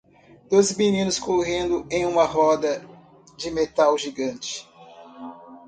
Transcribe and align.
Dois 0.49 0.75
meninos 0.75 1.19
correndo 1.19 1.85
em 1.91 2.07
uma 2.07 2.23
roda 2.25 2.83
de 3.37 3.51
metal 3.51 3.95
gigante. 3.99 4.67